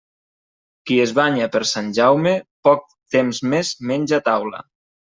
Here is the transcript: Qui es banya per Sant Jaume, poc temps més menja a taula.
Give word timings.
Qui 0.89 0.97
es 1.03 1.13
banya 1.19 1.49
per 1.57 1.61
Sant 1.73 1.93
Jaume, 1.99 2.33
poc 2.71 2.91
temps 3.19 3.45
més 3.55 3.75
menja 3.93 4.23
a 4.23 4.25
taula. 4.33 4.69